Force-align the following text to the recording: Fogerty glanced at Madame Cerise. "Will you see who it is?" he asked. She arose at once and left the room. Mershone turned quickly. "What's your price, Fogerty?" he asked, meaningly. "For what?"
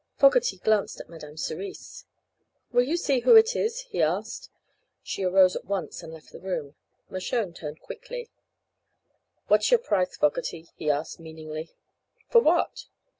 Fogerty 0.17 0.57
glanced 0.57 0.99
at 0.99 1.09
Madame 1.09 1.37
Cerise. 1.37 2.05
"Will 2.71 2.81
you 2.81 2.97
see 2.97 3.19
who 3.19 3.35
it 3.35 3.55
is?" 3.55 3.81
he 3.81 4.01
asked. 4.01 4.49
She 5.03 5.23
arose 5.23 5.55
at 5.55 5.65
once 5.65 6.01
and 6.01 6.11
left 6.11 6.31
the 6.31 6.39
room. 6.39 6.73
Mershone 7.11 7.53
turned 7.53 7.79
quickly. 7.81 8.31
"What's 9.45 9.69
your 9.69 9.77
price, 9.77 10.17
Fogerty?" 10.17 10.65
he 10.75 10.89
asked, 10.89 11.19
meaningly. 11.19 11.75
"For 12.31 12.41
what?" 12.41 12.87